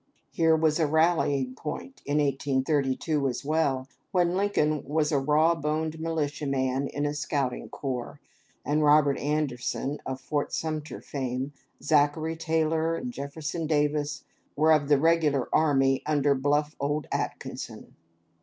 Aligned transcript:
Here 0.31 0.55
was 0.55 0.79
a 0.79 0.87
rallying 0.87 1.53
point 1.53 2.01
in 2.07 2.17
1832, 2.17 3.27
as 3.29 3.45
well, 3.45 3.87
when 4.11 4.35
Lincoln 4.35 4.83
was 4.83 5.11
a 5.11 5.19
raw 5.19 5.53
boned 5.53 5.99
militiaman 5.99 6.87
in 6.87 7.05
a 7.05 7.13
scouting 7.13 7.69
corps, 7.69 8.19
and 8.65 8.83
Robert 8.83 9.19
Anderson, 9.19 9.99
of 10.03 10.19
Fort 10.19 10.53
Sumter 10.53 11.01
fame, 11.01 11.53
Zachary 11.83 12.35
Taylor, 12.35 12.95
and 12.95 13.13
Jefferson 13.13 13.67
Davis 13.67 14.23
were 14.55 14.71
of 14.73 14.87
the 14.87 14.97
regular 14.97 15.47
army 15.53 16.01
under 16.07 16.33
bluff 16.33 16.75
old 16.79 17.05
Atkinson. 17.11 17.95